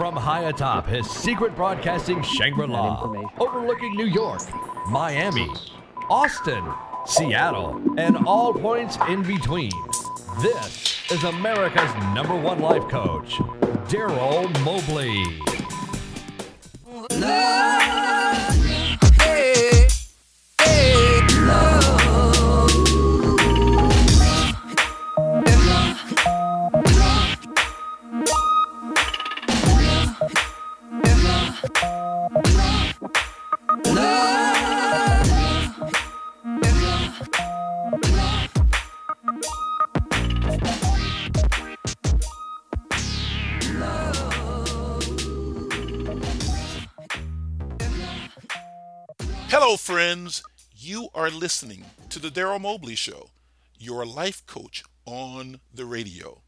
From 0.00 0.16
high 0.16 0.44
atop 0.48 0.86
his 0.86 1.06
secret 1.10 1.54
broadcasting 1.54 2.22
Shangri 2.22 2.66
La, 2.66 3.02
overlooking 3.38 3.94
New 3.94 4.06
York, 4.06 4.40
Miami, 4.88 5.46
Austin, 6.08 6.64
Seattle, 7.04 7.82
and 7.98 8.16
all 8.26 8.54
points 8.54 8.96
in 9.10 9.22
between, 9.22 9.72
this 10.40 10.96
is 11.10 11.22
America's 11.24 11.94
number 12.14 12.34
one 12.34 12.60
life 12.60 12.88
coach, 12.88 13.34
Darryl 13.90 14.48
Mobley. 14.64 15.22
Hello, 49.70 49.76
friends. 49.76 50.42
You 50.74 51.10
are 51.14 51.30
listening 51.30 51.84
to 52.08 52.18
the 52.18 52.28
Darryl 52.28 52.60
Mobley 52.60 52.96
Show, 52.96 53.30
your 53.78 54.04
life 54.04 54.44
coach 54.44 54.82
on 55.06 55.60
the 55.72 55.84
radio. 55.84 56.42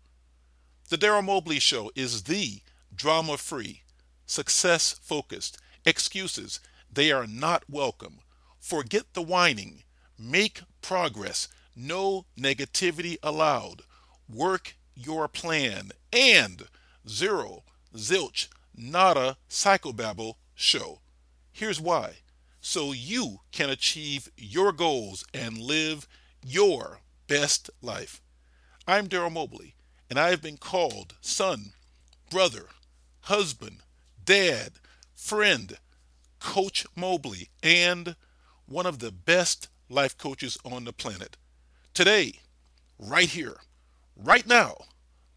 The 0.89 0.98
Darryl 0.98 1.25
Mobley 1.25 1.61
Show 1.61 1.93
is 1.95 2.25
the 2.25 2.62
drama 2.93 3.37
free, 3.37 3.83
success 4.27 4.98
focused, 5.01 5.57
excuses, 5.87 6.59
they 6.92 7.12
are 7.12 7.29
not 7.29 7.62
welcome. 7.70 8.19
Forget 8.59 9.05
the 9.12 9.23
whining, 9.23 9.84
make 10.19 10.62
progress, 10.81 11.47
no 11.77 12.27
negativity 12.36 13.19
allowed, 13.23 13.83
work 14.29 14.75
your 14.97 15.29
plan, 15.29 15.92
and 16.12 16.64
zero, 17.09 17.62
zilch, 17.95 18.48
nada, 18.75 19.36
psychobabble 19.48 20.34
show. 20.57 20.98
Here's 21.53 21.81
why 21.81 22.22
so 22.62 22.92
you 22.92 23.41
can 23.50 23.68
achieve 23.68 24.30
your 24.36 24.72
goals 24.72 25.24
and 25.34 25.58
live 25.58 26.06
your 26.46 27.00
best 27.27 27.68
life. 27.82 28.22
I'm 28.86 29.08
Darryl 29.08 29.32
Mobley, 29.32 29.74
and 30.08 30.18
I 30.18 30.30
have 30.30 30.41
been 30.41 30.56
called 30.56 31.16
son, 31.20 31.72
brother, 32.30 32.66
husband, 33.22 33.78
dad, 34.24 34.74
friend, 35.12 35.77
Coach 36.38 36.86
Mobley, 36.96 37.50
and 37.64 38.14
one 38.66 38.86
of 38.86 39.00
the 39.00 39.10
best 39.10 39.68
life 39.88 40.16
coaches 40.16 40.56
on 40.64 40.84
the 40.84 40.92
planet. 40.92 41.36
Today, 41.94 42.34
right 42.96 43.28
here, 43.28 43.56
right 44.16 44.46
now, 44.46 44.77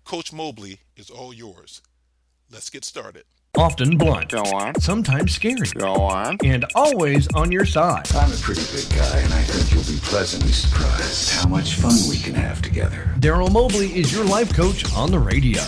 Coach 0.04 0.32
Mobley 0.32 0.82
is 0.96 1.10
all 1.10 1.34
yours. 1.34 1.82
Let's 2.52 2.70
get 2.70 2.86
started. 2.86 3.24
Often 3.58 3.98
blunt, 3.98 4.32
Go 4.32 4.42
on. 4.44 4.80
sometimes 4.82 5.34
scary, 5.34 5.68
Go 5.76 5.94
on. 5.94 6.38
and 6.44 6.66
always 6.76 7.28
on 7.36 7.52
your 7.52 7.66
side. 7.66 8.06
I'm 8.14 8.32
a 8.32 8.36
pretty 8.38 8.62
big 8.76 8.90
guy, 8.98 9.20
and 9.20 9.34
I 9.34 9.42
think 9.44 9.72
you'll 9.74 9.96
be 9.96 10.00
pleasantly 10.04 10.52
surprised 10.52 11.32
how 11.32 11.48
much 11.48 11.76
fun 11.76 11.94
we 12.10 12.18
can 12.18 12.36
have 12.36 12.62
together. 12.62 13.10
Darryl 13.20 13.52
Mobley 13.52 13.96
is 13.98 14.14
your 14.14 14.26
life 14.26 14.54
coach 14.54 14.84
on 14.94 15.12
the 15.12 15.20
radio. 15.20 15.62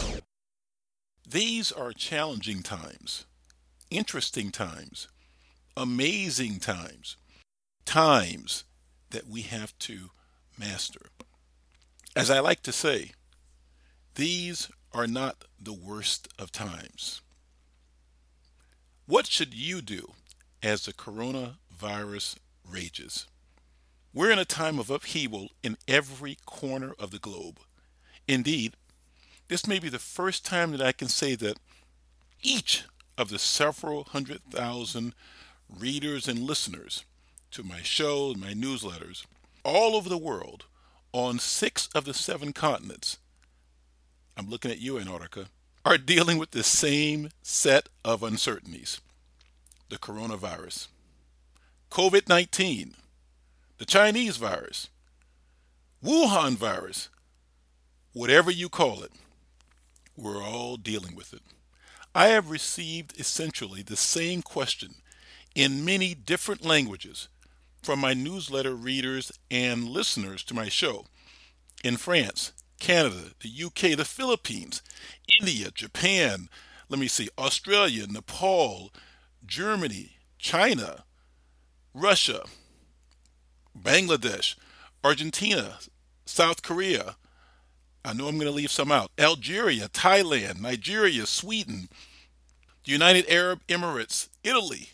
These 1.29 1.71
are 1.71 1.93
challenging 1.93 2.61
times, 2.61 3.25
interesting 3.89 4.51
times, 4.51 5.07
amazing 5.77 6.59
times, 6.59 7.15
times 7.85 8.65
that 9.11 9.27
we 9.27 9.43
have 9.43 9.77
to 9.79 10.09
master. 10.59 11.07
As 12.17 12.29
I 12.29 12.39
like 12.39 12.63
to 12.63 12.73
say, 12.73 13.11
these 14.15 14.69
are 14.93 15.07
not 15.07 15.45
the 15.61 15.73
worst 15.73 16.27
of 16.37 16.51
times. 16.51 17.21
What 19.07 19.25
should 19.25 19.53
you 19.53 19.81
do 19.81 20.11
as 20.61 20.83
the 20.83 20.91
coronavirus 20.91 22.35
rages? 22.69 23.25
We're 24.13 24.31
in 24.31 24.37
a 24.37 24.43
time 24.43 24.79
of 24.79 24.89
upheaval 24.89 25.51
in 25.63 25.77
every 25.87 26.35
corner 26.45 26.93
of 26.99 27.11
the 27.11 27.17
globe. 27.17 27.61
Indeed, 28.27 28.73
this 29.47 29.65
may 29.65 29.79
be 29.79 29.87
the 29.87 29.97
first 29.97 30.45
time 30.45 30.71
that 30.71 30.81
I 30.81 30.91
can 30.91 31.07
say 31.07 31.35
that 31.35 31.57
each 32.41 32.83
of 33.17 33.29
the 33.29 33.39
several 33.39 34.03
hundred 34.03 34.41
thousand 34.51 35.15
readers 35.69 36.27
and 36.27 36.39
listeners 36.39 37.05
to 37.51 37.63
my 37.63 37.81
show 37.83 38.31
and 38.31 38.41
my 38.41 38.51
newsletters 38.51 39.25
all 39.63 39.95
over 39.95 40.09
the 40.09 40.17
world 40.17 40.65
on 41.13 41.39
six 41.39 41.87
of 41.95 42.03
the 42.03 42.13
seven 42.13 42.51
continents, 42.51 43.19
I'm 44.35 44.49
looking 44.49 44.69
at 44.69 44.81
you, 44.81 44.99
Antarctica, 44.99 45.47
are 45.87 45.97
dealing 45.97 46.37
with 46.37 46.51
the 46.51 46.63
same 46.63 47.29
set 47.41 47.87
of 48.03 48.21
uncertainties. 48.21 48.99
The 49.87 49.97
coronavirus, 49.97 50.89
COVID 51.89 52.27
19, 52.27 52.93
the 53.77 53.85
Chinese 53.85 54.35
virus, 54.35 54.89
Wuhan 56.03 56.55
virus, 56.55 57.07
whatever 58.11 58.51
you 58.51 58.67
call 58.67 59.01
it, 59.01 59.13
we're 60.17 60.43
all 60.43 60.75
dealing 60.75 61.15
with 61.15 61.33
it. 61.33 61.41
I 62.13 62.27
have 62.27 62.49
received 62.49 63.17
essentially 63.17 63.81
the 63.81 63.95
same 63.95 64.41
question 64.41 64.95
in 65.55 65.85
many 65.85 66.13
different 66.13 66.65
languages 66.65 67.29
from 67.81 67.99
my 67.99 68.13
newsletter 68.13 68.75
readers 68.75 69.31
and 69.49 69.85
listeners 69.85 70.43
to 70.43 70.53
my 70.53 70.67
show 70.67 71.05
in 71.81 71.95
France, 71.95 72.51
Canada, 72.79 73.31
the 73.41 73.63
UK, 73.65 73.97
the 73.97 74.05
Philippines, 74.05 74.81
India, 75.39 75.71
Japan, 75.71 76.49
let 76.89 76.99
me 76.99 77.07
see, 77.07 77.29
Australia, 77.37 78.05
Nepal, 78.07 78.91
Germany, 79.45 80.17
China, 80.37 81.03
Russia, 81.93 82.43
Bangladesh, 83.77 84.55
Argentina, 85.03 85.79
South 86.25 86.61
Korea. 86.61 87.15
I 88.05 88.13
know 88.13 88.27
I'm 88.27 88.35
going 88.35 88.47
to 88.47 88.51
leave 88.51 88.71
some 88.71 88.91
out. 88.91 89.11
Algeria, 89.17 89.89
Thailand, 89.89 90.61
Nigeria, 90.61 91.25
Sweden, 91.25 91.89
the 92.85 92.91
United 92.91 93.29
Arab 93.29 93.59
Emirates, 93.67 94.29
Italy, 94.43 94.89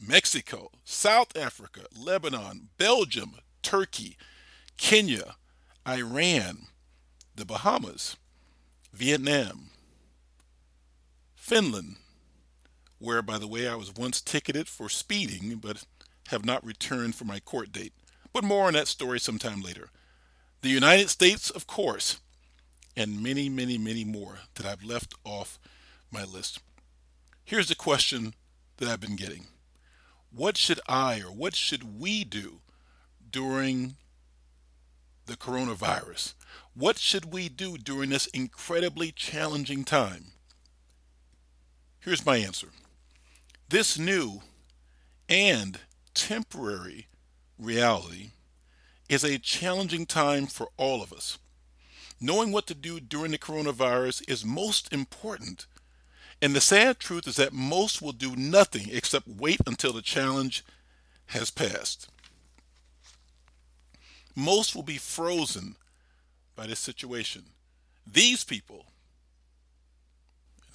Mexico, 0.00 0.70
South 0.84 1.36
Africa, 1.36 1.82
Lebanon, 1.96 2.68
Belgium, 2.78 3.34
Turkey, 3.62 4.16
Kenya, 4.76 5.36
Iran, 5.86 6.68
the 7.38 7.44
Bahamas, 7.44 8.16
Vietnam, 8.92 9.70
Finland, 11.34 11.96
where, 12.98 13.22
by 13.22 13.38
the 13.38 13.46
way, 13.46 13.68
I 13.68 13.76
was 13.76 13.94
once 13.94 14.20
ticketed 14.20 14.68
for 14.68 14.88
speeding 14.88 15.56
but 15.56 15.84
have 16.28 16.44
not 16.44 16.64
returned 16.64 17.14
for 17.14 17.24
my 17.24 17.40
court 17.40 17.72
date. 17.72 17.92
But 18.32 18.44
more 18.44 18.66
on 18.66 18.74
that 18.74 18.88
story 18.88 19.18
sometime 19.18 19.62
later. 19.62 19.88
The 20.60 20.68
United 20.68 21.08
States, 21.08 21.50
of 21.50 21.66
course, 21.66 22.18
and 22.96 23.22
many, 23.22 23.48
many, 23.48 23.78
many 23.78 24.04
more 24.04 24.40
that 24.56 24.66
I've 24.66 24.82
left 24.82 25.14
off 25.24 25.58
my 26.10 26.24
list. 26.24 26.58
Here's 27.44 27.68
the 27.68 27.76
question 27.76 28.34
that 28.76 28.88
I've 28.88 29.00
been 29.00 29.16
getting 29.16 29.46
What 30.30 30.56
should 30.56 30.80
I 30.88 31.20
or 31.20 31.32
what 31.32 31.54
should 31.54 31.98
we 32.00 32.24
do 32.24 32.60
during 33.30 33.96
the 35.28 35.36
coronavirus? 35.36 36.34
What 36.74 36.98
should 36.98 37.32
we 37.32 37.48
do 37.48 37.78
during 37.78 38.10
this 38.10 38.26
incredibly 38.28 39.12
challenging 39.12 39.84
time? 39.84 40.32
Here's 42.00 42.26
my 42.26 42.38
answer 42.38 42.68
this 43.68 43.98
new 43.98 44.40
and 45.28 45.80
temporary 46.14 47.06
reality 47.58 48.30
is 49.08 49.24
a 49.24 49.38
challenging 49.38 50.06
time 50.06 50.46
for 50.46 50.68
all 50.76 51.02
of 51.02 51.12
us. 51.12 51.38
Knowing 52.20 52.50
what 52.50 52.66
to 52.66 52.74
do 52.74 52.98
during 52.98 53.30
the 53.30 53.38
coronavirus 53.38 54.28
is 54.28 54.44
most 54.44 54.92
important. 54.92 55.66
And 56.40 56.54
the 56.54 56.60
sad 56.60 56.98
truth 56.98 57.26
is 57.26 57.36
that 57.36 57.52
most 57.52 58.00
will 58.00 58.12
do 58.12 58.34
nothing 58.36 58.88
except 58.90 59.28
wait 59.28 59.60
until 59.66 59.92
the 59.92 60.02
challenge 60.02 60.64
has 61.26 61.50
passed. 61.50 62.08
Most 64.38 64.76
will 64.76 64.84
be 64.84 64.98
frozen 64.98 65.74
by 66.54 66.68
this 66.68 66.78
situation. 66.78 67.42
These 68.06 68.44
people, 68.44 68.86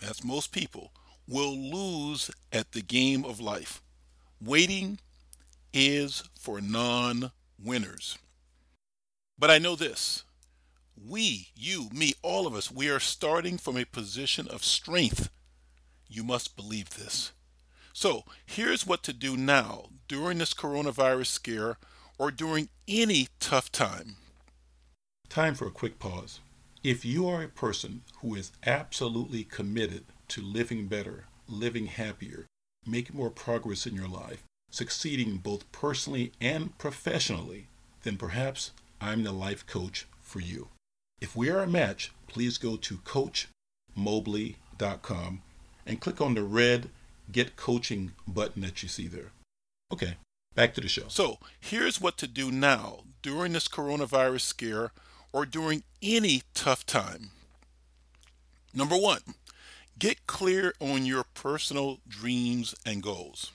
that's 0.02 0.22
most 0.22 0.52
people, 0.52 0.92
will 1.30 1.56
lose 1.56 2.30
at 2.52 2.74
the 2.74 2.82
game 2.82 3.24
of 3.24 3.40
life. 3.40 3.82
Waiting 4.42 5.00
is 5.72 6.26
for 6.38 6.60
non 6.60 7.32
winners. 7.58 8.18
But 9.40 9.50
I 9.50 9.60
know 9.60 9.78
this 9.78 10.26
we, 11.02 11.48
you, 11.56 11.88
me, 11.94 12.16
all 12.22 12.46
of 12.46 12.54
us, 12.56 12.70
we 12.70 12.90
are 12.90 13.00
starting 13.00 13.58
from 13.58 13.78
a 13.78 13.86
position 13.86 14.46
of 14.50 14.66
strength. 14.66 15.30
You 16.10 16.26
must 16.26 16.58
believe 16.58 16.90
this. 16.98 17.32
So, 17.94 18.26
here's 18.46 18.86
what 18.86 19.04
to 19.04 19.14
do 19.14 19.38
now 19.38 19.86
during 20.10 20.40
this 20.40 20.54
coronavirus 20.54 21.28
scare 21.28 21.78
or 22.18 22.32
during 22.32 22.70
any 22.88 23.28
tough 23.40 23.72
time. 23.72 24.16
Time 25.30 25.56
for 25.56 25.68
a 25.68 25.72
quick 25.72 26.00
pause. 26.00 26.40
If 26.84 27.06
you 27.06 27.28
are 27.28 27.42
a 27.42 27.48
person 27.48 28.02
who 28.22 28.36
is 28.36 28.52
absolutely 28.66 29.44
committed 29.44 30.06
to 30.30 30.42
living 30.42 30.88
better, 30.88 31.26
living 31.48 31.88
happier, 31.88 32.46
making 32.86 33.16
more 33.16 33.30
progress 33.30 33.88
in 33.88 33.96
your 33.96 34.08
life, 34.08 34.44
succeeding 34.70 35.38
both 35.38 35.72
personally 35.72 36.32
and 36.42 36.78
professionally, 36.78 37.68
then 38.04 38.18
perhaps 38.18 38.72
I'm 39.00 39.24
the 39.24 39.32
life 39.32 39.66
coach 39.66 40.06
for 40.22 40.40
you. 40.40 40.68
If 41.22 41.36
we 41.36 41.50
are 41.50 41.62
a 41.62 41.68
match, 41.68 42.12
please 42.28 42.58
go 42.58 42.76
to 42.76 42.98
coachmobley.com 42.98 45.42
and 45.86 46.02
click 46.02 46.22
on 46.22 46.34
the 46.34 46.44
red 46.44 46.90
Get 47.32 47.56
Coaching 47.56 48.12
button 48.28 48.64
that 48.64 48.84
you 48.84 48.90
see 48.90 49.08
there. 49.08 49.32
Okay, 49.92 50.18
back 50.56 50.74
to 50.76 50.82
the 50.82 50.88
show. 50.88 51.08
So, 51.08 51.38
here's 51.60 52.02
what 52.02 52.18
to 52.18 52.28
do 52.28 52.52
now 52.52 53.04
during 53.22 53.54
this 53.54 53.68
coronavirus 53.68 54.42
scare 54.42 54.92
or 55.32 55.46
during 55.46 55.84
any 56.02 56.44
tough 56.54 56.86
time. 56.86 57.32
Number 58.74 58.96
one, 58.98 59.22
get 59.98 60.28
clear 60.28 60.74
on 60.80 61.06
your 61.06 61.24
personal 61.34 62.00
dreams 62.08 62.76
and 62.86 63.02
goals. 63.02 63.52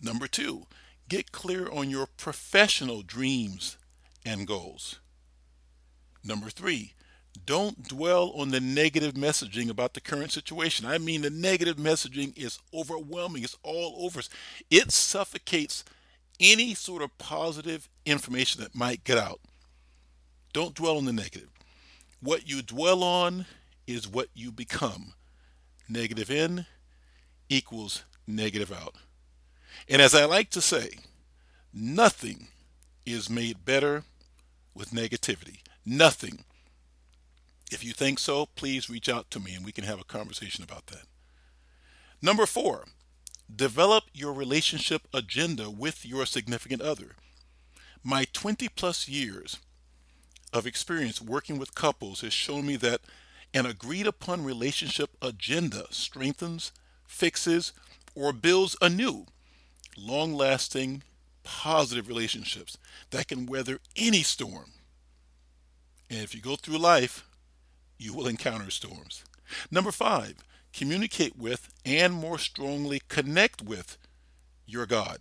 Number 0.00 0.28
two, 0.28 0.66
get 1.08 1.32
clear 1.32 1.68
on 1.70 1.90
your 1.90 2.06
professional 2.06 3.02
dreams 3.02 3.76
and 4.24 4.46
goals. 4.46 5.00
Number 6.24 6.50
three, 6.50 6.94
don't 7.46 7.88
dwell 7.88 8.32
on 8.36 8.50
the 8.50 8.60
negative 8.60 9.14
messaging 9.14 9.70
about 9.70 9.94
the 9.94 10.00
current 10.00 10.32
situation. 10.32 10.86
I 10.86 10.98
mean, 10.98 11.22
the 11.22 11.30
negative 11.30 11.76
messaging 11.76 12.36
is 12.36 12.58
overwhelming, 12.72 13.42
it's 13.42 13.58
all 13.62 13.96
over. 14.04 14.20
It 14.70 14.92
suffocates 14.92 15.84
any 16.40 16.74
sort 16.74 17.02
of 17.02 17.16
positive 17.18 17.88
information 18.06 18.62
that 18.62 18.74
might 18.74 19.04
get 19.04 19.18
out. 19.18 19.40
Don't 20.52 20.74
dwell 20.74 20.96
on 20.96 21.04
the 21.04 21.12
negative. 21.12 21.50
What 22.20 22.48
you 22.48 22.62
dwell 22.62 23.02
on 23.02 23.46
is 23.86 24.08
what 24.08 24.28
you 24.34 24.50
become. 24.52 25.14
Negative 25.88 26.30
in 26.30 26.66
equals 27.48 28.04
negative 28.26 28.72
out. 28.72 28.94
And 29.88 30.02
as 30.02 30.14
I 30.14 30.24
like 30.24 30.50
to 30.50 30.60
say, 30.60 30.98
nothing 31.72 32.48
is 33.06 33.30
made 33.30 33.64
better 33.64 34.04
with 34.74 34.90
negativity. 34.90 35.58
Nothing. 35.84 36.44
If 37.70 37.84
you 37.84 37.92
think 37.92 38.18
so, 38.18 38.46
please 38.46 38.88
reach 38.88 39.08
out 39.08 39.30
to 39.30 39.40
me 39.40 39.54
and 39.54 39.64
we 39.64 39.72
can 39.72 39.84
have 39.84 40.00
a 40.00 40.04
conversation 40.04 40.64
about 40.64 40.86
that. 40.86 41.02
Number 42.22 42.46
four, 42.46 42.86
develop 43.54 44.04
your 44.12 44.32
relationship 44.32 45.02
agenda 45.12 45.70
with 45.70 46.04
your 46.04 46.26
significant 46.26 46.82
other. 46.82 47.12
My 48.02 48.26
20 48.32 48.68
plus 48.70 49.08
years 49.08 49.58
of 50.52 50.66
experience 50.66 51.20
working 51.20 51.58
with 51.58 51.74
couples 51.74 52.22
has 52.22 52.32
shown 52.32 52.66
me 52.66 52.76
that 52.76 53.00
an 53.52 53.66
agreed 53.66 54.06
upon 54.06 54.44
relationship 54.44 55.10
agenda 55.20 55.86
strengthens, 55.90 56.72
fixes, 57.06 57.72
or 58.14 58.32
builds 58.32 58.76
anew 58.80 59.26
long 59.96 60.32
lasting, 60.32 61.02
positive 61.42 62.08
relationships 62.08 62.78
that 63.10 63.28
can 63.28 63.46
weather 63.46 63.80
any 63.96 64.22
storm. 64.22 64.72
And 66.10 66.20
if 66.20 66.34
you 66.34 66.40
go 66.40 66.56
through 66.56 66.78
life, 66.78 67.27
you 67.98 68.14
will 68.14 68.26
encounter 68.26 68.70
storms. 68.70 69.24
Number 69.70 69.92
five, 69.92 70.34
communicate 70.72 71.36
with 71.36 71.68
and 71.84 72.12
more 72.12 72.38
strongly 72.38 73.02
connect 73.08 73.62
with 73.62 73.98
your 74.66 74.86
God. 74.86 75.18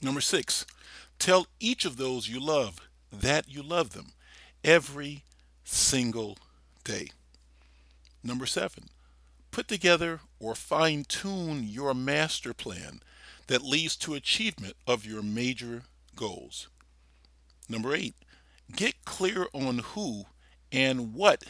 Number 0.00 0.20
six, 0.20 0.66
tell 1.18 1.46
each 1.60 1.84
of 1.84 1.96
those 1.96 2.28
you 2.28 2.40
love 2.40 2.80
that 3.10 3.48
you 3.48 3.62
love 3.62 3.90
them 3.90 4.12
every 4.62 5.24
single 5.64 6.38
day. 6.84 7.08
Number 8.22 8.46
seven, 8.46 8.88
put 9.50 9.68
together 9.68 10.20
or 10.40 10.54
fine 10.54 11.04
tune 11.04 11.64
your 11.64 11.94
master 11.94 12.52
plan 12.52 13.00
that 13.46 13.62
leads 13.62 13.96
to 13.96 14.14
achievement 14.14 14.74
of 14.86 15.04
your 15.06 15.22
major 15.22 15.82
goals. 16.16 16.68
Number 17.68 17.94
eight, 17.94 18.14
get 18.74 19.04
clear 19.04 19.46
on 19.52 19.78
who 19.78 20.24
and 20.74 21.14
what 21.14 21.44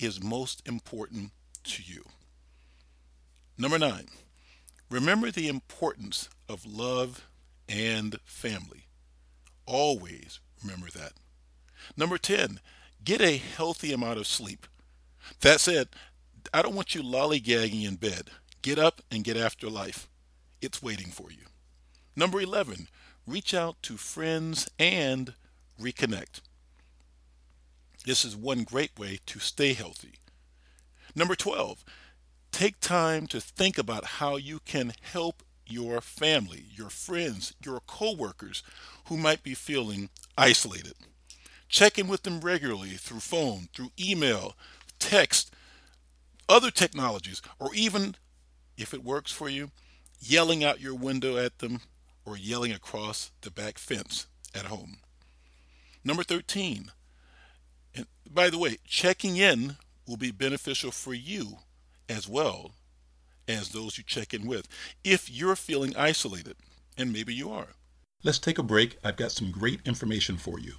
is 0.00 0.22
most 0.22 0.66
important 0.66 1.30
to 1.62 1.82
you. 1.82 2.02
Number 3.56 3.78
nine, 3.78 4.06
remember 4.90 5.30
the 5.30 5.48
importance 5.48 6.28
of 6.48 6.66
love 6.66 7.28
and 7.68 8.18
family. 8.24 8.88
Always 9.64 10.40
remember 10.62 10.88
that. 10.90 11.12
Number 11.96 12.18
10, 12.18 12.58
get 13.04 13.20
a 13.20 13.36
healthy 13.36 13.92
amount 13.92 14.18
of 14.18 14.26
sleep. 14.26 14.66
That 15.40 15.60
said, 15.60 15.88
I 16.52 16.62
don't 16.62 16.74
want 16.74 16.94
you 16.94 17.02
lollygagging 17.02 17.86
in 17.86 17.94
bed. 17.94 18.30
Get 18.62 18.78
up 18.78 19.00
and 19.10 19.22
get 19.22 19.36
after 19.36 19.70
life. 19.70 20.08
It's 20.60 20.82
waiting 20.82 21.08
for 21.08 21.30
you. 21.30 21.44
Number 22.16 22.40
11, 22.40 22.88
reach 23.24 23.54
out 23.54 23.80
to 23.82 23.96
friends 23.96 24.68
and 24.80 25.34
reconnect. 25.80 26.40
This 28.08 28.24
is 28.24 28.34
one 28.34 28.64
great 28.64 28.98
way 28.98 29.18
to 29.26 29.38
stay 29.38 29.74
healthy. 29.74 30.14
Number 31.14 31.34
12, 31.34 31.84
take 32.52 32.80
time 32.80 33.26
to 33.26 33.38
think 33.38 33.76
about 33.76 34.16
how 34.16 34.36
you 34.36 34.60
can 34.60 34.94
help 35.02 35.42
your 35.66 36.00
family, 36.00 36.64
your 36.74 36.88
friends, 36.88 37.52
your 37.62 37.80
coworkers 37.80 38.62
who 39.08 39.18
might 39.18 39.42
be 39.42 39.52
feeling 39.52 40.08
isolated. 40.38 40.94
Check 41.68 41.98
in 41.98 42.08
with 42.08 42.22
them 42.22 42.40
regularly 42.40 42.92
through 42.92 43.20
phone, 43.20 43.68
through 43.74 43.90
email, 44.00 44.56
text, 44.98 45.54
other 46.48 46.70
technologies, 46.70 47.42
or 47.60 47.74
even, 47.74 48.14
if 48.78 48.94
it 48.94 49.04
works 49.04 49.32
for 49.32 49.50
you, 49.50 49.70
yelling 50.18 50.64
out 50.64 50.80
your 50.80 50.94
window 50.94 51.36
at 51.36 51.58
them 51.58 51.82
or 52.24 52.38
yelling 52.38 52.72
across 52.72 53.32
the 53.42 53.50
back 53.50 53.76
fence 53.76 54.28
at 54.54 54.64
home. 54.64 55.00
Number 56.02 56.22
13, 56.22 56.90
and 57.94 58.06
by 58.30 58.50
the 58.50 58.58
way, 58.58 58.78
checking 58.86 59.36
in 59.36 59.76
will 60.06 60.16
be 60.16 60.30
beneficial 60.30 60.90
for 60.90 61.14
you 61.14 61.58
as 62.08 62.28
well 62.28 62.72
as 63.46 63.70
those 63.70 63.98
you 63.98 64.04
check 64.04 64.34
in 64.34 64.46
with 64.46 64.68
if 65.04 65.30
you're 65.30 65.56
feeling 65.56 65.96
isolated, 65.96 66.56
and 66.96 67.12
maybe 67.12 67.34
you 67.34 67.50
are. 67.50 67.68
Let's 68.22 68.38
take 68.38 68.58
a 68.58 68.62
break. 68.62 68.98
I've 69.04 69.16
got 69.16 69.32
some 69.32 69.50
great 69.50 69.80
information 69.84 70.36
for 70.36 70.58
you. 70.58 70.74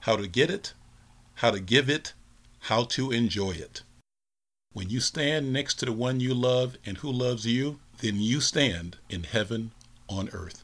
How 0.00 0.14
to 0.14 0.28
Get 0.28 0.50
It, 0.50 0.72
How 1.34 1.50
to 1.50 1.58
Give 1.58 1.90
It, 1.90 2.12
How 2.60 2.84
to 2.84 3.10
Enjoy 3.10 3.50
It. 3.50 3.82
When 4.72 4.88
you 4.88 5.00
stand 5.00 5.52
next 5.52 5.80
to 5.80 5.86
the 5.86 5.92
one 5.92 6.20
you 6.20 6.32
love 6.32 6.76
and 6.86 6.98
who 6.98 7.10
loves 7.10 7.44
you, 7.44 7.80
then 7.98 8.20
you 8.20 8.40
stand 8.40 8.98
in 9.10 9.24
heaven 9.24 9.72
on 10.08 10.28
earth. 10.32 10.62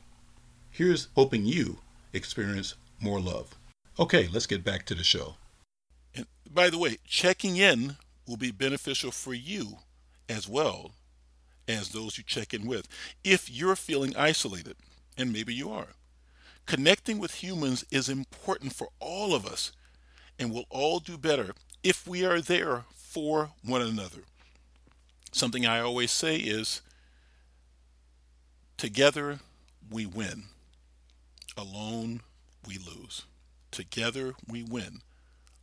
Here's 0.70 1.08
hoping 1.16 1.44
you 1.44 1.78
experience 2.12 2.76
more 3.00 3.20
love. 3.20 3.56
Okay, 3.98 4.28
let's 4.32 4.46
get 4.46 4.64
back 4.64 4.86
to 4.86 4.94
the 4.94 5.04
show. 5.04 5.34
And 6.14 6.26
by 6.50 6.70
the 6.70 6.78
way, 6.78 6.98
checking 7.06 7.56
in 7.56 7.96
will 8.26 8.36
be 8.36 8.50
beneficial 8.50 9.10
for 9.10 9.34
you 9.34 9.78
as 10.28 10.48
well 10.48 10.92
as 11.68 11.90
those 11.90 12.16
you 12.16 12.24
check 12.24 12.54
in 12.54 12.66
with. 12.66 12.88
If 13.24 13.50
you're 13.50 13.76
feeling 13.76 14.16
isolated, 14.16 14.76
and 15.16 15.32
maybe 15.32 15.54
you 15.54 15.70
are, 15.70 15.88
connecting 16.66 17.18
with 17.18 17.42
humans 17.42 17.84
is 17.90 18.08
important 18.08 18.72
for 18.74 18.88
all 19.00 19.34
of 19.34 19.44
us, 19.44 19.72
and 20.38 20.52
we'll 20.52 20.64
all 20.70 21.00
do 21.00 21.18
better 21.18 21.52
if 21.82 22.06
we 22.06 22.24
are 22.24 22.40
there 22.40 22.84
for 22.94 23.50
one 23.62 23.82
another. 23.82 24.22
Something 25.32 25.66
I 25.66 25.80
always 25.80 26.10
say 26.10 26.36
is 26.36 26.80
together 28.76 29.40
we 29.90 30.06
win, 30.06 30.44
alone 31.56 32.22
we 32.66 32.78
lose. 32.78 33.24
Together 33.70 34.34
we 34.48 34.62
win, 34.62 35.00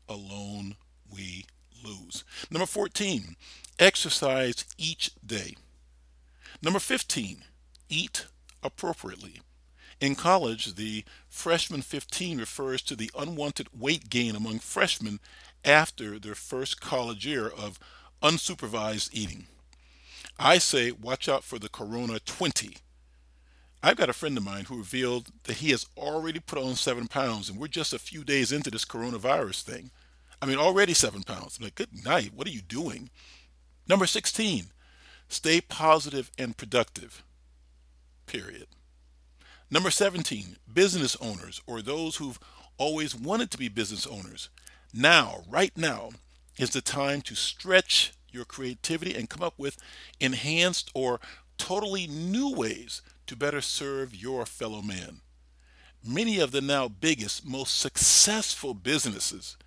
alone 0.08 0.76
we 1.12 1.46
lose. 1.84 2.24
Number 2.50 2.66
14, 2.66 3.36
exercise 3.80 4.66
each 4.78 5.12
day. 5.26 5.56
Number 6.62 6.80
15, 6.80 7.44
eat 7.90 8.28
appropriately. 8.64 9.42
In 10.00 10.16
college, 10.16 10.76
the 10.76 11.04
freshman 11.28 11.82
15 11.82 12.38
refers 12.38 12.82
to 12.84 12.96
the 12.96 13.10
unwanted 13.18 13.68
weight 13.78 14.10
gain 14.10 14.36
among 14.36 14.60
freshmen 14.60 15.20
after 15.66 16.20
their 16.20 16.36
first 16.36 16.80
college 16.80 17.26
year 17.26 17.48
of 17.48 17.80
unsupervised 18.22 19.10
eating. 19.12 19.48
I 20.40 20.60
say 20.60 20.92
watch 20.92 21.28
out 21.28 21.44
for 21.44 21.58
the 21.58 21.70
Corona 21.70 22.20
20. 22.20 22.78
I've 23.84 23.98
got 23.98 24.10
a 24.10 24.14
friend 24.14 24.38
of 24.38 24.44
mine 24.44 24.66
who 24.66 24.78
revealed 24.78 25.30
that 25.44 25.58
he 25.58 25.72
has 25.72 25.86
already 25.96 26.40
put 26.40 26.60
on 26.60 26.76
seven 26.76 27.08
pounds, 27.08 27.50
and 27.50 27.60
we're 27.60 27.68
just 27.68 27.94
a 27.94 28.00
few 28.00 28.24
days 28.24 28.52
into 28.52 28.72
this 28.72 28.86
coronavirus 28.86 29.62
thing. 29.62 29.92
I 30.42 30.46
mean, 30.46 30.58
already 30.58 30.94
seven 30.94 31.24
pounds. 31.24 31.58
I'm 31.58 31.66
like, 31.66 31.76
good 31.76 32.04
night. 32.04 32.32
What 32.36 32.48
are 32.48 32.52
you 32.52 32.62
doing? 32.62 33.10
Number 33.88 34.06
16, 34.06 34.66
stay 35.30 35.62
positive 35.62 36.32
and 36.38 36.58
productive. 36.58 37.24
Period. 38.26 38.68
Number 39.70 39.92
17, 39.92 40.58
business 40.72 41.16
owners 41.22 41.62
or 41.68 41.82
those 41.82 42.18
who've 42.18 42.40
always 42.78 43.16
wanted 43.16 43.52
to 43.52 43.58
be 43.58 43.70
business 43.70 44.08
owners 44.08 44.50
now, 44.94 45.44
right 45.50 45.76
now, 45.78 46.10
is 46.58 46.72
the 46.72 46.82
time 46.82 47.22
to 47.22 47.36
stretch 47.36 48.14
your 48.32 48.46
creativity 48.46 49.16
and 49.16 49.30
come 49.30 49.44
up 49.44 49.54
with 49.58 49.78
enhanced 50.20 50.90
or 50.94 51.20
totally 51.58 52.08
new 52.08 52.54
ways 52.54 53.02
to 53.28 53.36
better 53.36 53.62
serve 53.62 54.16
your 54.16 54.46
fellow 54.46 54.82
man. 54.82 55.22
Many 56.06 56.40
of 56.40 56.52
the 56.52 56.62
now 56.62 56.88
biggest, 56.88 57.46
most 57.46 57.78
successful 57.78 58.74
businesses 58.74 59.58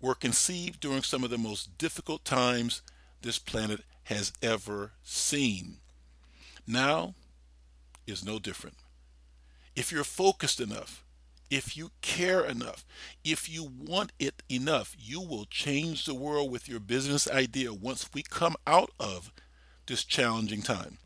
were 0.00 0.14
conceived 0.14 0.80
during 0.80 1.02
some 1.02 1.24
of 1.24 1.30
the 1.30 1.38
most 1.38 1.78
difficult 1.78 2.24
times 2.24 2.82
this 3.22 3.38
planet 3.38 3.82
has 4.04 4.32
ever 4.42 4.92
seen. 5.02 5.78
Now 6.66 7.14
is 8.06 8.24
no 8.24 8.38
different. 8.38 8.76
If 9.74 9.92
you're 9.92 10.04
focused 10.04 10.60
enough, 10.60 11.04
if 11.50 11.76
you 11.76 11.90
care 12.00 12.44
enough, 12.44 12.84
if 13.24 13.48
you 13.48 13.64
want 13.64 14.12
it 14.18 14.42
enough, 14.48 14.96
you 14.98 15.20
will 15.20 15.44
change 15.44 16.04
the 16.04 16.14
world 16.14 16.50
with 16.50 16.68
your 16.68 16.80
business 16.80 17.30
idea 17.30 17.72
once 17.72 18.10
we 18.12 18.22
come 18.22 18.56
out 18.66 18.90
of 18.98 19.32
this 19.86 20.04
challenging 20.04 20.62
time. 20.62 20.98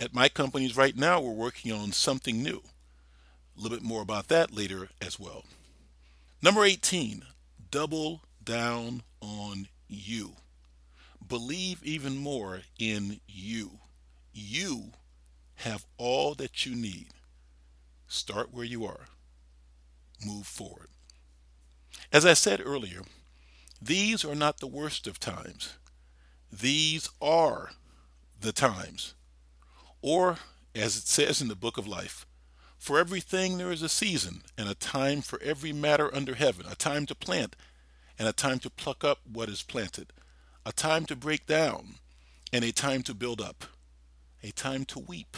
At 0.00 0.14
my 0.14 0.28
companies 0.28 0.76
right 0.76 0.96
now, 0.96 1.20
we're 1.20 1.32
working 1.32 1.70
on 1.70 1.92
something 1.92 2.42
new. 2.42 2.62
A 3.56 3.60
little 3.60 3.76
bit 3.76 3.84
more 3.84 4.02
about 4.02 4.28
that 4.28 4.52
later 4.52 4.88
as 5.00 5.20
well. 5.20 5.44
Number 6.42 6.64
18, 6.64 7.22
double 7.70 8.22
down 8.42 9.02
on 9.20 9.68
you. 9.86 10.32
Believe 11.28 11.84
even 11.84 12.16
more 12.16 12.62
in 12.78 13.20
you. 13.28 13.78
You 14.32 14.92
have 15.56 15.84
all 15.98 16.34
that 16.34 16.64
you 16.64 16.74
need 16.74 17.08
Start 18.10 18.52
where 18.52 18.64
you 18.64 18.84
are. 18.84 19.06
Move 20.26 20.44
forward. 20.44 20.88
As 22.12 22.26
I 22.26 22.34
said 22.34 22.60
earlier, 22.62 23.02
these 23.80 24.24
are 24.24 24.34
not 24.34 24.58
the 24.58 24.66
worst 24.66 25.06
of 25.06 25.20
times. 25.20 25.74
These 26.52 27.08
are 27.22 27.70
the 28.40 28.50
times. 28.50 29.14
Or, 30.02 30.38
as 30.74 30.96
it 30.96 31.06
says 31.06 31.40
in 31.40 31.48
the 31.48 31.56
book 31.56 31.78
of 31.78 31.86
life, 31.86 32.26
for 32.78 32.98
everything 32.98 33.58
there 33.58 33.72
is 33.72 33.82
a 33.82 33.88
season 33.88 34.42
and 34.56 34.68
a 34.68 34.74
time 34.74 35.20
for 35.20 35.40
every 35.42 35.72
matter 35.72 36.14
under 36.14 36.34
heaven, 36.34 36.66
a 36.70 36.74
time 36.74 37.06
to 37.06 37.14
plant 37.14 37.56
and 38.18 38.26
a 38.26 38.32
time 38.32 38.58
to 38.60 38.70
pluck 38.70 39.04
up 39.04 39.18
what 39.30 39.48
is 39.48 39.62
planted, 39.62 40.12
a 40.64 40.72
time 40.72 41.04
to 41.06 41.16
break 41.16 41.46
down 41.46 41.96
and 42.52 42.64
a 42.64 42.72
time 42.72 43.02
to 43.02 43.14
build 43.14 43.40
up, 43.40 43.64
a 44.42 44.50
time 44.52 44.84
to 44.86 44.98
weep 44.98 45.36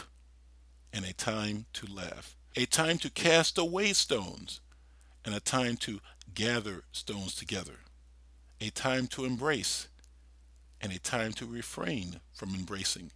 and 0.93 1.03
a 1.03 1.13
time 1.13 1.65
to 1.73 1.85
laugh 1.85 2.35
a 2.55 2.65
time 2.65 2.97
to 2.99 3.09
cast 3.09 3.57
away 3.57 3.93
stones, 3.93 4.61
and 5.25 5.33
a 5.33 5.39
time 5.39 5.75
to 5.77 5.99
gather 6.33 6.83
stones 6.91 7.33
together, 7.35 7.79
a 8.61 8.69
time 8.69 9.07
to 9.07 9.25
embrace, 9.25 9.87
and 10.79 10.91
a 10.91 10.99
time 10.99 11.31
to 11.33 11.45
refrain 11.45 12.19
from 12.31 12.53
embracing, 12.53 13.11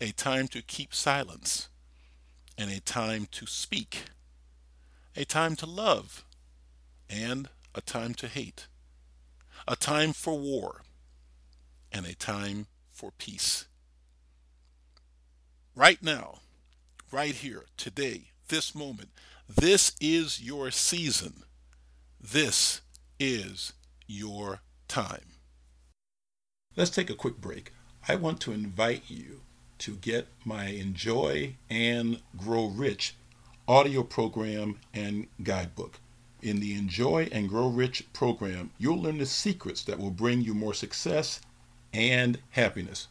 a 0.00 0.12
time 0.12 0.48
to 0.48 0.62
keep 0.62 0.94
silence, 0.94 1.68
and 2.58 2.70
a 2.70 2.80
time 2.80 3.26
to 3.30 3.46
speak, 3.46 4.04
a 5.14 5.24
time 5.24 5.56
to 5.56 5.66
love, 5.66 6.24
and 7.08 7.48
a 7.74 7.80
time 7.80 8.14
to 8.14 8.28
hate, 8.28 8.66
a 9.66 9.76
time 9.76 10.12
for 10.12 10.38
war, 10.38 10.82
and 11.92 12.06
a 12.06 12.14
time 12.14 12.66
for 12.92 13.10
peace. 13.18 13.66
Right 15.74 16.02
now, 16.02 16.40
right 17.10 17.34
here, 17.34 17.64
today, 17.76 18.30
this 18.48 18.74
moment. 18.74 19.10
This 19.48 19.92
is 20.00 20.42
your 20.42 20.70
season. 20.70 21.44
This 22.20 22.80
is 23.18 23.72
your 24.06 24.60
time. 24.88 25.36
Let's 26.74 26.90
take 26.90 27.10
a 27.10 27.14
quick 27.14 27.38
break. 27.38 27.72
I 28.08 28.16
want 28.16 28.40
to 28.40 28.52
invite 28.52 29.04
you 29.08 29.42
to 29.78 29.96
get 29.96 30.28
my 30.44 30.66
Enjoy 30.66 31.56
and 31.68 32.20
Grow 32.36 32.66
Rich 32.66 33.14
audio 33.68 34.02
program 34.02 34.78
and 34.94 35.26
guidebook. 35.42 35.98
In 36.42 36.60
the 36.60 36.74
Enjoy 36.74 37.28
and 37.32 37.48
Grow 37.48 37.68
Rich 37.68 38.12
program, 38.12 38.70
you'll 38.78 39.00
learn 39.00 39.18
the 39.18 39.26
secrets 39.26 39.82
that 39.84 39.98
will 39.98 40.10
bring 40.10 40.40
you 40.40 40.54
more 40.54 40.74
success 40.74 41.40
and 41.92 42.38
happiness. 42.50 43.08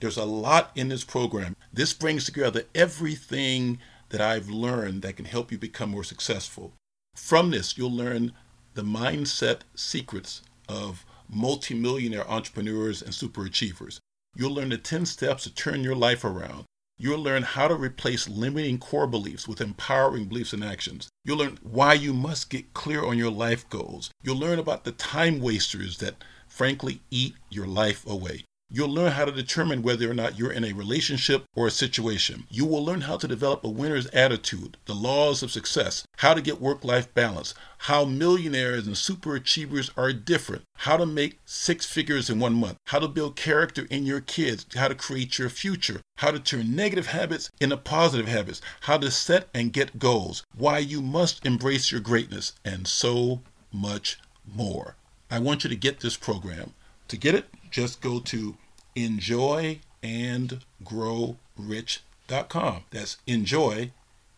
There's 0.00 0.16
a 0.16 0.24
lot 0.24 0.70
in 0.74 0.88
this 0.88 1.04
program. 1.04 1.56
This 1.72 1.92
brings 1.92 2.24
together 2.24 2.64
everything 2.74 3.78
that 4.10 4.20
I've 4.20 4.48
learned 4.48 5.02
that 5.02 5.16
can 5.16 5.24
help 5.24 5.52
you 5.52 5.58
become 5.58 5.90
more 5.90 6.04
successful. 6.04 6.72
From 7.16 7.50
this, 7.50 7.76
you'll 7.76 7.94
learn 7.94 8.32
the 8.74 8.82
mindset 8.82 9.60
secrets 9.74 10.42
of 10.68 11.04
multimillionaire 11.28 12.28
entrepreneurs 12.28 13.02
and 13.02 13.12
superachievers. 13.12 13.98
You'll 14.34 14.54
learn 14.54 14.68
the 14.70 14.78
10 14.78 15.06
steps 15.06 15.44
to 15.44 15.54
turn 15.54 15.82
your 15.82 15.96
life 15.96 16.24
around. 16.24 16.64
You'll 16.96 17.22
learn 17.22 17.42
how 17.42 17.66
to 17.66 17.74
replace 17.74 18.28
limiting 18.28 18.78
core 18.78 19.06
beliefs 19.06 19.48
with 19.48 19.60
empowering 19.60 20.26
beliefs 20.26 20.52
and 20.52 20.62
actions. 20.62 21.08
You'll 21.24 21.38
learn 21.38 21.58
why 21.62 21.94
you 21.94 22.12
must 22.12 22.50
get 22.50 22.74
clear 22.74 23.04
on 23.04 23.16
your 23.16 23.30
life 23.30 23.68
goals. 23.70 24.10
You'll 24.22 24.36
learn 24.36 24.58
about 24.58 24.84
the 24.84 24.92
time 24.92 25.40
wasters 25.40 25.98
that 25.98 26.22
frankly 26.46 27.00
eat 27.10 27.36
your 27.48 27.66
life 27.66 28.06
away. 28.06 28.44
You'll 28.72 28.88
learn 28.88 29.10
how 29.12 29.24
to 29.24 29.32
determine 29.32 29.82
whether 29.82 30.08
or 30.08 30.14
not 30.14 30.38
you're 30.38 30.52
in 30.52 30.62
a 30.62 30.72
relationship 30.72 31.44
or 31.56 31.66
a 31.66 31.72
situation. 31.72 32.44
You 32.48 32.64
will 32.64 32.84
learn 32.84 33.00
how 33.00 33.16
to 33.16 33.26
develop 33.26 33.64
a 33.64 33.68
winner's 33.68 34.06
attitude, 34.08 34.76
the 34.86 34.94
laws 34.94 35.42
of 35.42 35.50
success, 35.50 36.04
how 36.18 36.34
to 36.34 36.40
get 36.40 36.60
work 36.60 36.84
life 36.84 37.12
balance, 37.12 37.52
how 37.78 38.04
millionaires 38.04 38.86
and 38.86 38.96
super 38.96 39.34
achievers 39.34 39.90
are 39.96 40.12
different, 40.12 40.62
how 40.76 40.96
to 40.96 41.04
make 41.04 41.40
six 41.44 41.84
figures 41.84 42.30
in 42.30 42.38
one 42.38 42.54
month, 42.54 42.76
how 42.86 43.00
to 43.00 43.08
build 43.08 43.34
character 43.34 43.88
in 43.90 44.06
your 44.06 44.20
kids, 44.20 44.64
how 44.76 44.86
to 44.86 44.94
create 44.94 45.36
your 45.36 45.48
future, 45.48 46.00
how 46.18 46.30
to 46.30 46.38
turn 46.38 46.76
negative 46.76 47.08
habits 47.08 47.50
into 47.60 47.76
positive 47.76 48.28
habits, 48.28 48.60
how 48.82 48.96
to 48.98 49.10
set 49.10 49.48
and 49.52 49.72
get 49.72 49.98
goals, 49.98 50.44
why 50.56 50.78
you 50.78 51.02
must 51.02 51.44
embrace 51.44 51.90
your 51.90 52.00
greatness, 52.00 52.52
and 52.64 52.86
so 52.86 53.40
much 53.72 54.20
more. 54.46 54.94
I 55.28 55.40
want 55.40 55.64
you 55.64 55.70
to 55.70 55.76
get 55.76 56.00
this 56.00 56.16
program. 56.16 56.74
To 57.10 57.16
get 57.16 57.34
it, 57.34 57.46
just 57.72 58.00
go 58.00 58.20
to 58.20 58.56
enjoy 58.94 59.80
enjoyandgrowrich.com. 60.02 62.84
That's 62.90 63.16
enjoy 63.26 63.90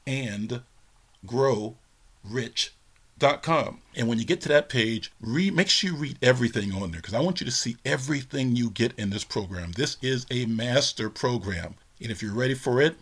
and 0.06 0.62
grow. 1.26 1.76
And 3.94 4.08
when 4.08 4.18
you 4.18 4.24
get 4.24 4.40
to 4.40 4.48
that 4.48 4.70
page, 4.70 5.12
read, 5.20 5.54
make 5.54 5.68
sure 5.68 5.90
you 5.90 5.96
read 5.96 6.18
everything 6.22 6.72
on 6.72 6.92
there 6.92 7.00
because 7.00 7.14
I 7.14 7.20
want 7.20 7.40
you 7.40 7.44
to 7.44 7.52
see 7.52 7.76
everything 7.84 8.56
you 8.56 8.70
get 8.70 8.98
in 8.98 9.10
this 9.10 9.24
program. 9.24 9.72
This 9.72 9.98
is 10.00 10.24
a 10.30 10.46
master 10.46 11.10
program. 11.10 11.74
And 12.00 12.10
if 12.10 12.22
you're 12.22 12.32
ready 12.32 12.54
for 12.54 12.80
it, 12.80 12.96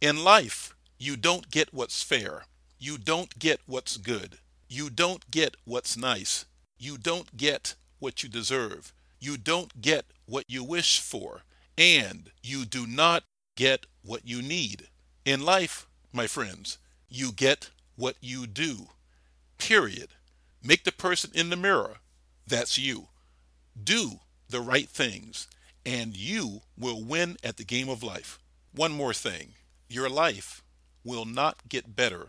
In 0.01 0.25
life, 0.25 0.75
you 0.99 1.17
don't 1.17 1.51
get 1.51 1.75
what's 1.75 2.03
fair. 2.03 2.45
You 2.79 2.97
don't 2.97 3.39
get 3.39 3.61
what's 3.67 3.99
good. 3.99 4.39
You 4.67 4.89
don't 4.89 5.31
get 5.31 5.57
what's 5.65 5.95
nice. 5.95 6.47
You 6.79 6.97
don't 6.97 7.37
get 7.37 7.75
what 7.99 8.23
you 8.23 8.31
deserve. 8.31 8.95
You 9.21 9.37
don't 9.37 9.83
get 9.83 10.07
what 10.25 10.47
you 10.49 10.65
wish 10.65 11.01
for. 11.01 11.43
And 11.77 12.31
you 12.43 12.65
do 12.65 12.87
not 12.87 13.25
get 13.57 13.85
what 14.03 14.27
you 14.27 14.41
need. 14.41 14.89
In 15.25 15.45
life, 15.45 15.87
my 16.13 16.27
friends, 16.27 16.79
you 17.09 17.31
get 17.31 17.71
what 17.95 18.17
you 18.21 18.47
do. 18.47 18.89
Period. 19.57 20.09
Make 20.65 20.83
the 20.83 20.91
person 20.91 21.31
in 21.33 21.49
the 21.49 21.57
mirror 21.57 21.99
that's 22.47 22.77
you. 22.77 23.09
Do 23.81 24.19
the 24.49 24.61
right 24.61 24.89
things, 24.89 25.47
and 25.87 26.17
you 26.17 26.63
will 26.77 27.05
win 27.05 27.37
at 27.45 27.57
the 27.57 27.65
game 27.65 27.89
of 27.89 28.03
life. 28.03 28.41
One 28.75 28.93
more 28.93 29.15
thing 29.15 29.55
your 29.89 30.09
life 30.09 30.63
will 31.05 31.25
not 31.25 31.69
get 31.69 31.95
better 31.95 32.29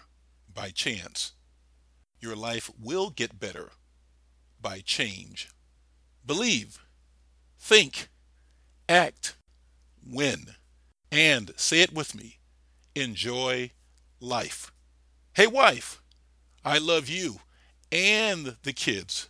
by 0.53 0.69
chance. 0.69 1.31
Your 2.19 2.35
life 2.35 2.69
will 2.79 3.09
get 3.09 3.39
better 3.39 3.71
by 4.61 4.81
change. 4.81 5.49
Believe, 6.25 6.79
think, 7.59 8.09
act, 8.87 9.35
win, 10.05 10.55
and 11.11 11.51
say 11.57 11.81
it 11.81 11.91
with 11.91 12.13
me 12.13 12.37
enjoy 12.95 13.71
life. 14.19 14.71
Hey, 15.33 15.47
wife, 15.47 16.01
I 16.63 16.77
love 16.77 17.09
you 17.09 17.37
and 17.91 18.57
the 18.63 18.73
kids. 18.73 19.29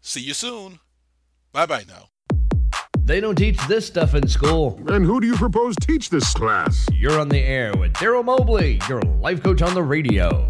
See 0.00 0.20
you 0.20 0.34
soon. 0.34 0.80
Bye 1.52 1.66
bye 1.66 1.84
now. 1.86 2.08
They 3.04 3.20
don't 3.20 3.34
teach 3.34 3.58
this 3.66 3.86
stuff 3.86 4.14
in 4.14 4.28
school. 4.28 4.80
And 4.88 5.04
who 5.04 5.20
do 5.20 5.26
you 5.26 5.34
propose 5.34 5.74
teach 5.76 6.08
this 6.08 6.32
class? 6.32 6.86
You're 6.92 7.18
on 7.18 7.28
the 7.28 7.40
air 7.40 7.72
with 7.76 7.92
Darryl 7.94 8.24
Mobley, 8.24 8.80
your 8.88 9.02
life 9.02 9.42
coach 9.42 9.60
on 9.60 9.74
the 9.74 9.82
radio. 9.82 10.48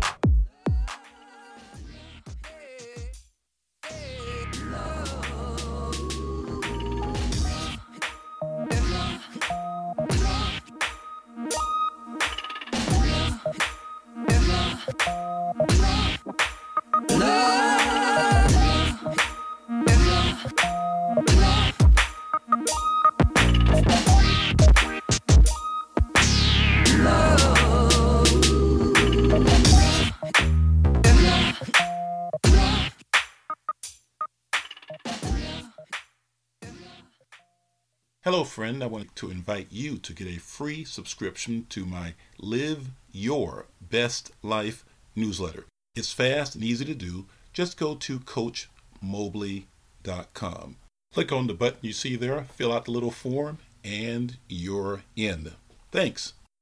Hello, 38.24 38.44
friend. 38.44 38.84
I 38.84 38.86
want 38.86 39.16
to 39.16 39.32
invite 39.32 39.66
you 39.72 39.98
to 39.98 40.12
get 40.12 40.28
a 40.28 40.38
free 40.38 40.84
subscription 40.84 41.66
to 41.70 41.84
my 41.84 42.14
Live 42.38 42.90
Your 43.10 43.66
Best 43.80 44.30
Life 44.42 44.84
newsletter. 45.16 45.64
It's 45.94 46.10
fast 46.10 46.54
and 46.54 46.64
easy 46.64 46.86
to 46.86 46.94
do. 46.94 47.26
Just 47.52 47.76
go 47.76 47.94
to 47.96 48.18
CoachMobley.com. 48.18 50.76
Click 51.12 51.30
on 51.30 51.46
the 51.46 51.52
button 51.52 51.80
you 51.82 51.92
see 51.92 52.16
there, 52.16 52.44
fill 52.44 52.72
out 52.72 52.86
the 52.86 52.92
little 52.92 53.10
form, 53.10 53.58
and 53.84 54.38
you're 54.48 55.02
in. 55.16 55.52
Thanks. 55.90 56.32